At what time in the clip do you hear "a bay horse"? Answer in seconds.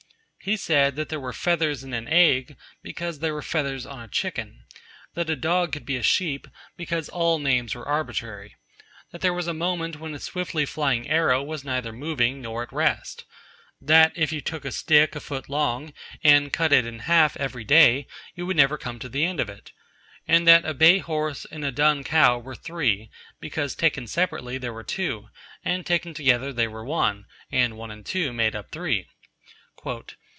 20.65-21.45